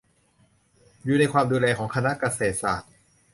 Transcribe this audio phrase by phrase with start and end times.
[1.03, 2.91] อยู่ในความดูแลของคณะเกษตรศาสตร์